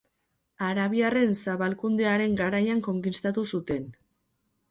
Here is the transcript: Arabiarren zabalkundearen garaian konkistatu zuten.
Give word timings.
Arabiarren 0.67 1.33
zabalkundearen 1.41 2.33
garaian 2.41 2.81
konkistatu 2.87 3.47
zuten. 3.55 3.85